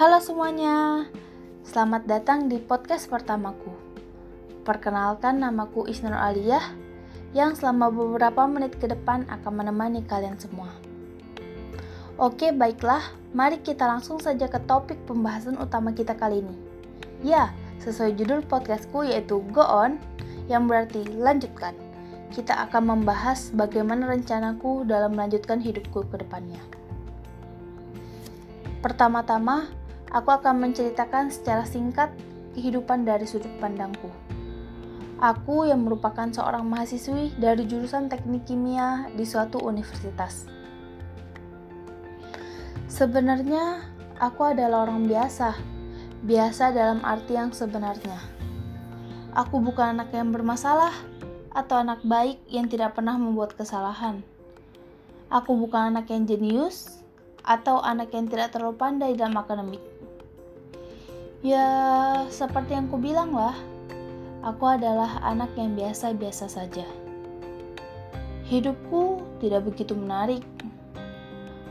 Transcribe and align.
Halo 0.00 0.16
semuanya, 0.16 1.04
selamat 1.60 2.08
datang 2.08 2.48
di 2.48 2.56
podcast 2.56 3.04
pertamaku. 3.04 3.68
Perkenalkan 4.64 5.44
namaku 5.44 5.84
Isnur 5.92 6.16
Aliyah 6.16 6.72
yang 7.36 7.52
selama 7.52 7.92
beberapa 7.92 8.48
menit 8.48 8.80
ke 8.80 8.88
depan 8.88 9.28
akan 9.28 9.52
menemani 9.60 10.00
kalian 10.08 10.40
semua. 10.40 10.72
Oke, 12.16 12.48
baiklah, 12.48 13.12
mari 13.36 13.60
kita 13.60 13.84
langsung 13.84 14.16
saja 14.16 14.48
ke 14.48 14.56
topik 14.64 14.96
pembahasan 15.04 15.60
utama 15.60 15.92
kita 15.92 16.16
kali 16.16 16.40
ini. 16.40 16.56
Ya, 17.20 17.52
sesuai 17.84 18.16
judul 18.16 18.40
podcastku 18.48 19.04
yaitu 19.04 19.44
Go 19.52 19.68
On, 19.68 20.00
yang 20.48 20.64
berarti 20.64 21.04
lanjutkan. 21.12 21.76
Kita 22.32 22.56
akan 22.56 22.96
membahas 22.96 23.52
bagaimana 23.52 24.08
rencanaku 24.08 24.88
dalam 24.88 25.12
melanjutkan 25.12 25.60
hidupku 25.60 26.08
ke 26.08 26.24
depannya. 26.24 26.64
Pertama-tama, 28.80 29.68
aku 30.10 30.34
akan 30.34 30.68
menceritakan 30.70 31.30
secara 31.30 31.62
singkat 31.62 32.10
kehidupan 32.54 33.06
dari 33.06 33.26
sudut 33.26 33.50
pandangku. 33.62 34.10
Aku 35.20 35.68
yang 35.68 35.84
merupakan 35.84 36.32
seorang 36.32 36.64
mahasiswi 36.64 37.36
dari 37.36 37.68
jurusan 37.68 38.08
teknik 38.08 38.48
kimia 38.48 39.06
di 39.12 39.22
suatu 39.28 39.60
universitas. 39.60 40.48
Sebenarnya, 42.88 43.84
aku 44.16 44.50
adalah 44.50 44.88
orang 44.88 45.06
biasa. 45.06 45.54
Biasa 46.24 46.72
dalam 46.72 47.04
arti 47.04 47.36
yang 47.36 47.52
sebenarnya. 47.52 48.16
Aku 49.36 49.60
bukan 49.60 50.00
anak 50.00 50.10
yang 50.10 50.32
bermasalah 50.32 50.92
atau 51.52 51.84
anak 51.84 52.00
baik 52.02 52.40
yang 52.48 52.66
tidak 52.66 52.96
pernah 52.96 53.14
membuat 53.20 53.54
kesalahan. 53.54 54.24
Aku 55.30 55.54
bukan 55.54 55.94
anak 55.94 56.10
yang 56.10 56.26
jenius 56.26 57.04
atau 57.44 57.78
anak 57.84 58.10
yang 58.16 58.26
tidak 58.26 58.56
terlalu 58.56 58.74
pandai 58.74 59.12
dalam 59.14 59.36
akademik. 59.38 59.99
Ya, 61.40 61.64
seperti 62.28 62.76
yang 62.76 62.92
kubilang 62.92 63.32
lah, 63.32 63.56
aku 64.44 64.76
adalah 64.76 65.24
anak 65.24 65.48
yang 65.56 65.72
biasa-biasa 65.72 66.52
saja. 66.52 66.84
Hidupku 68.44 69.24
tidak 69.40 69.64
begitu 69.64 69.96
menarik, 69.96 70.44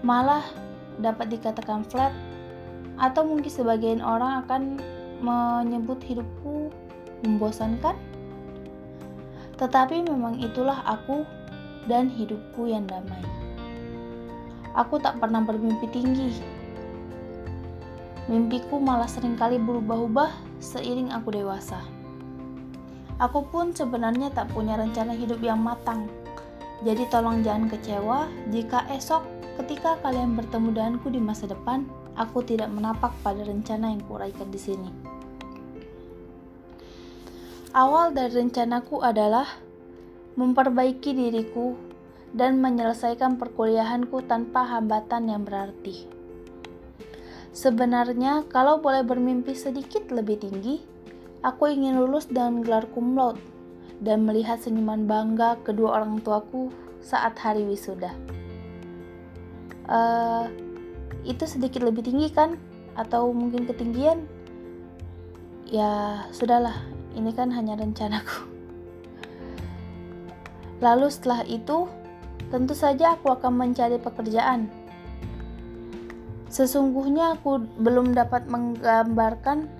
malah 0.00 0.40
dapat 0.96 1.36
dikatakan 1.36 1.84
flat, 1.84 2.08
atau 2.96 3.20
mungkin 3.20 3.52
sebagian 3.52 4.00
orang 4.00 4.48
akan 4.48 4.80
menyebut 5.20 6.00
hidupku 6.08 6.72
membosankan. 7.28 8.00
Tetapi 9.60 10.08
memang 10.08 10.40
itulah 10.40 10.80
aku 10.88 11.28
dan 11.84 12.08
hidupku 12.08 12.64
yang 12.64 12.88
damai. 12.88 13.20
Aku 14.72 14.96
tak 14.96 15.20
pernah 15.20 15.44
bermimpi 15.44 15.84
tinggi. 15.92 16.59
Mimpiku 18.30 18.78
malah 18.78 19.10
sering 19.10 19.34
kali 19.34 19.58
berubah-ubah 19.58 20.62
seiring 20.62 21.10
aku 21.10 21.34
dewasa. 21.34 21.82
Aku 23.18 23.42
pun 23.50 23.74
sebenarnya 23.74 24.30
tak 24.30 24.54
punya 24.54 24.78
rencana 24.78 25.18
hidup 25.18 25.42
yang 25.42 25.58
matang. 25.58 26.06
Jadi 26.86 27.10
tolong 27.10 27.42
jangan 27.42 27.66
kecewa 27.66 28.30
jika 28.54 28.86
esok 28.94 29.26
ketika 29.58 29.98
kalian 29.98 30.38
bertemu 30.38 30.70
denganku 30.70 31.10
di 31.10 31.18
masa 31.18 31.50
depan, 31.50 31.82
aku 32.14 32.46
tidak 32.46 32.70
menapak 32.70 33.10
pada 33.26 33.42
rencana 33.42 33.90
yang 33.90 34.00
kuraikan 34.06 34.46
di 34.46 34.60
sini. 34.62 34.90
Awal 37.74 38.14
dari 38.14 38.46
rencanaku 38.46 39.02
adalah 39.02 39.58
memperbaiki 40.38 41.18
diriku 41.18 41.74
dan 42.30 42.62
menyelesaikan 42.62 43.42
perkuliahanku 43.42 44.22
tanpa 44.30 44.70
hambatan 44.70 45.34
yang 45.34 45.42
berarti. 45.42 46.19
Sebenarnya, 47.50 48.46
kalau 48.46 48.78
boleh 48.78 49.02
bermimpi 49.02 49.58
sedikit 49.58 50.06
lebih 50.14 50.38
tinggi, 50.38 50.78
aku 51.42 51.66
ingin 51.66 51.98
lulus 51.98 52.30
dengan 52.30 52.62
gelar 52.62 52.86
cum 52.94 53.18
dan 54.00 54.24
melihat 54.24 54.62
senyuman 54.62 55.04
bangga 55.04 55.58
kedua 55.66 56.00
orang 56.00 56.22
tuaku 56.22 56.70
saat 57.02 57.34
hari 57.42 57.66
wisuda. 57.66 58.14
Uh, 59.90 60.46
itu 61.26 61.44
sedikit 61.44 61.82
lebih 61.82 62.06
tinggi 62.06 62.30
kan? 62.30 62.54
Atau 62.94 63.34
mungkin 63.34 63.66
ketinggian? 63.66 64.24
Ya, 65.66 66.24
sudahlah, 66.30 66.86
ini 67.18 67.34
kan 67.34 67.50
hanya 67.50 67.74
rencanaku. 67.74 68.46
Lalu 70.80 71.12
setelah 71.12 71.44
itu, 71.44 71.90
tentu 72.48 72.72
saja 72.72 73.18
aku 73.18 73.34
akan 73.34 73.52
mencari 73.52 74.00
pekerjaan. 74.00 74.70
Sesungguhnya 76.50 77.38
aku 77.38 77.62
belum 77.78 78.12
dapat 78.12 78.50
menggambarkan 78.50 79.70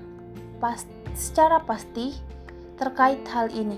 pas, 0.62 0.86
secara 1.18 1.58
pasti 1.66 2.14
terkait 2.78 3.26
hal 3.28 3.50
ini. 3.50 3.76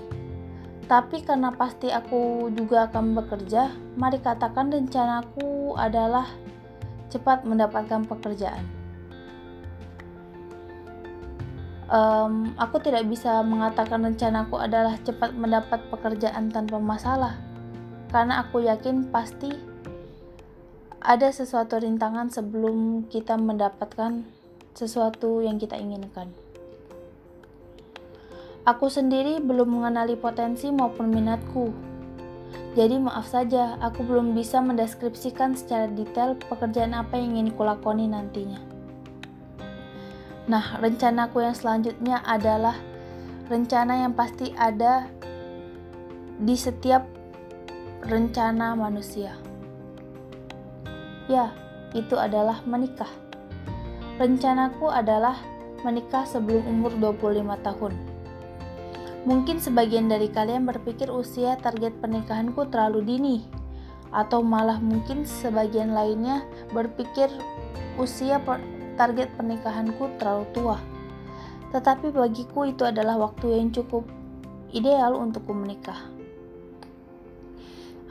Tapi 0.85 1.25
karena 1.25 1.49
pasti 1.49 1.89
aku 1.89 2.53
juga 2.53 2.85
akan 2.87 3.17
bekerja, 3.17 3.73
mari 3.97 4.21
katakan 4.21 4.69
rencanaku 4.69 5.73
adalah 5.73 6.29
cepat 7.09 7.43
mendapatkan 7.49 8.05
pekerjaan. 8.05 8.83
um, 11.93 12.51
aku 12.57 12.81
tidak 12.81 13.05
bisa 13.05 13.45
mengatakan 13.45 14.01
rencanaku 14.01 14.57
adalah 14.57 14.97
cepat 15.05 15.37
mendapat 15.37 15.79
pekerjaan 15.93 16.49
tanpa 16.49 16.81
masalah, 16.81 17.37
karena 18.09 18.41
aku 18.41 18.65
yakin 18.65 19.07
pasti 19.13 19.53
ada 21.03 21.27
sesuatu 21.35 21.83
rintangan 21.83 22.31
sebelum 22.31 23.11
kita 23.11 23.35
mendapatkan 23.35 24.23
sesuatu 24.71 25.43
yang 25.43 25.59
kita 25.59 25.75
inginkan. 25.75 26.31
Aku 28.63 28.87
sendiri 28.87 29.43
belum 29.43 29.83
mengenali 29.83 30.15
potensi 30.15 30.71
maupun 30.71 31.11
minatku. 31.11 31.75
Jadi 32.79 32.95
maaf 33.03 33.27
saja, 33.27 33.75
aku 33.83 34.07
belum 34.07 34.31
bisa 34.31 34.63
mendeskripsikan 34.63 35.59
secara 35.59 35.91
detail 35.91 36.39
pekerjaan 36.39 36.95
apa 36.95 37.19
yang 37.19 37.35
ingin 37.35 37.51
kulakoni 37.51 38.07
nantinya. 38.07 38.63
Nah, 40.47 40.79
rencanaku 40.79 41.43
yang 41.43 41.53
selanjutnya 41.53 42.23
adalah 42.23 42.79
rencana 43.51 44.07
yang 44.07 44.15
pasti 44.15 44.55
ada 44.55 45.11
di 46.39 46.55
setiap 46.55 47.03
rencana 48.07 48.79
manusia. 48.79 49.52
Ya, 51.31 51.55
itu 51.95 52.19
adalah 52.19 52.59
menikah. 52.67 53.09
Rencanaku 54.19 54.91
adalah 54.91 55.39
menikah 55.81 56.27
sebelum 56.27 56.63
umur 56.67 56.91
25 56.99 57.59
tahun. 57.63 57.93
Mungkin 59.23 59.63
sebagian 59.63 60.11
dari 60.11 60.27
kalian 60.27 60.67
berpikir 60.67 61.07
usia 61.07 61.55
target 61.55 61.95
pernikahanku 62.03 62.67
terlalu 62.67 63.07
dini, 63.07 63.37
atau 64.11 64.43
malah 64.43 64.83
mungkin 64.83 65.23
sebagian 65.23 65.95
lainnya 65.95 66.43
berpikir 66.75 67.31
usia 67.95 68.37
per 68.43 68.59
target 68.99 69.31
pernikahanku 69.39 70.11
terlalu 70.19 70.45
tua. 70.53 70.77
Tetapi 71.73 72.13
bagiku 72.13 72.69
itu 72.69 72.85
adalah 72.85 73.17
waktu 73.17 73.57
yang 73.57 73.73
cukup 73.73 74.05
ideal 74.69 75.17
untukku 75.17 75.55
menikah. 75.55 75.97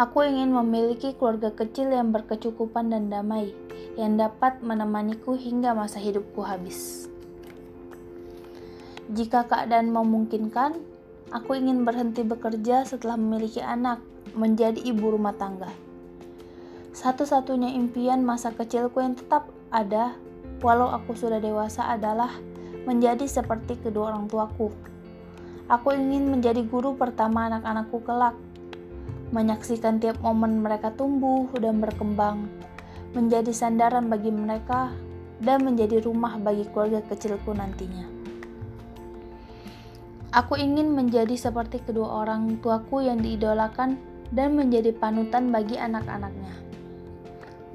Aku 0.03 0.27
ingin 0.27 0.51
memiliki 0.51 1.15
keluarga 1.15 1.55
kecil 1.55 1.95
yang 1.95 2.11
berkecukupan 2.11 2.91
dan 2.91 3.07
damai, 3.07 3.55
yang 3.95 4.19
dapat 4.19 4.59
menemaniku 4.59 5.39
hingga 5.39 5.79
masa 5.79 6.03
hidupku 6.03 6.43
habis. 6.43 7.07
Jika 9.15 9.47
keadaan 9.47 9.95
memungkinkan, 9.95 10.75
aku 11.31 11.55
ingin 11.55 11.87
berhenti 11.87 12.27
bekerja 12.27 12.83
setelah 12.83 13.15
memiliki 13.15 13.63
anak, 13.63 14.03
menjadi 14.35 14.83
ibu 14.83 15.15
rumah 15.15 15.39
tangga. 15.39 15.71
Satu-satunya 16.91 17.71
impian 17.79 18.27
masa 18.27 18.51
kecilku 18.51 18.99
yang 18.99 19.15
tetap 19.15 19.55
ada 19.71 20.19
walau 20.67 20.91
aku 20.91 21.15
sudah 21.15 21.39
dewasa 21.39 21.87
adalah 21.87 22.35
menjadi 22.91 23.31
seperti 23.31 23.79
kedua 23.79 24.11
orang 24.11 24.27
tuaku. 24.27 24.67
Aku 25.71 25.95
ingin 25.95 26.27
menjadi 26.27 26.67
guru 26.67 26.99
pertama 26.99 27.47
anak-anakku 27.47 28.03
kelak, 28.03 28.35
menyaksikan 29.33 29.99
tiap 29.99 30.21
momen 30.21 30.61
mereka 30.61 30.93
tumbuh 30.93 31.49
dan 31.57 31.81
berkembang, 31.81 32.47
menjadi 33.17 33.51
sandaran 33.51 34.13
bagi 34.13 34.29
mereka, 34.29 34.93
dan 35.43 35.67
menjadi 35.67 36.05
rumah 36.05 36.39
bagi 36.39 36.69
keluarga 36.71 37.03
kecilku 37.09 37.51
nantinya. 37.51 38.07
Aku 40.33 40.57
ingin 40.57 40.97
menjadi 40.97 41.37
seperti 41.37 41.85
kedua 41.85 42.25
orang 42.25 42.57
tuaku 42.65 43.05
yang 43.05 43.21
diidolakan 43.21 44.01
dan 44.33 44.57
menjadi 44.57 44.97
panutan 44.97 45.53
bagi 45.53 45.77
anak-anaknya. 45.77 46.57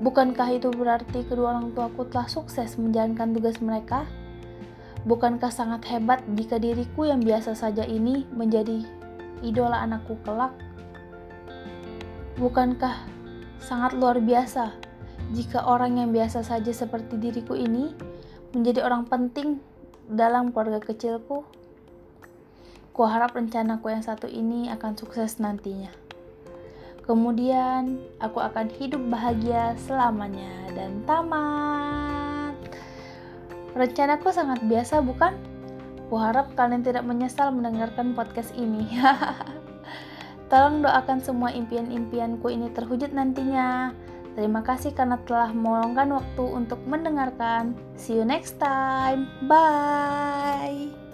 Bukankah 0.01 0.49
itu 0.57 0.69
berarti 0.73 1.21
kedua 1.25 1.57
orang 1.57 1.73
tuaku 1.73 2.09
telah 2.09 2.25
sukses 2.25 2.77
menjalankan 2.81 3.33
tugas 3.33 3.61
mereka? 3.61 4.09
Bukankah 5.05 5.53
sangat 5.53 5.85
hebat 5.89 6.25
jika 6.33 6.57
diriku 6.57 7.05
yang 7.05 7.21
biasa 7.21 7.53
saja 7.53 7.85
ini 7.85 8.25
menjadi 8.33 8.81
idola 9.45 9.85
anakku 9.85 10.17
kelak? 10.25 10.53
Bukankah 12.37 12.93
sangat 13.57 13.97
luar 13.97 14.21
biasa 14.21 14.69
jika 15.33 15.65
orang 15.65 15.97
yang 15.97 16.13
biasa 16.13 16.45
saja 16.45 16.69
seperti 16.69 17.17
diriku 17.17 17.57
ini 17.57 17.97
menjadi 18.53 18.85
orang 18.85 19.09
penting 19.09 19.57
dalam 20.05 20.53
keluarga 20.53 20.77
kecilku. 20.77 21.41
Kuharap 22.93 23.33
rencanaku 23.33 23.89
yang 23.89 24.05
satu 24.05 24.29
ini 24.29 24.69
akan 24.69 24.93
sukses 24.93 25.41
nantinya. 25.41 25.89
Kemudian 27.09 28.05
aku 28.21 28.37
akan 28.37 28.69
hidup 28.69 29.01
bahagia 29.09 29.73
selamanya 29.89 30.49
dan 30.77 31.01
tamat. 31.09 32.53
Rencanaku 33.73 34.29
sangat 34.29 34.61
biasa 34.61 35.01
bukan? 35.01 35.33
Kuharap 36.13 36.53
kalian 36.53 36.85
tidak 36.85 37.01
menyesal 37.01 37.49
mendengarkan 37.49 38.13
podcast 38.13 38.53
ini. 38.53 38.85
Tolong 40.47 40.79
doakan 40.79 41.19
semua 41.19 41.51
impian-impianku 41.51 42.47
ini 42.47 42.71
terwujud 42.71 43.11
nantinya. 43.11 43.91
Terima 44.37 44.61
kasih 44.61 44.93
karena 44.93 45.17
telah 45.25 45.49
meluangkan 45.49 46.13
waktu 46.13 46.43
untuk 46.45 46.79
mendengarkan. 46.85 47.73
See 47.97 48.15
you 48.15 48.23
next 48.23 48.61
time. 48.61 49.27
Bye. 49.49 51.06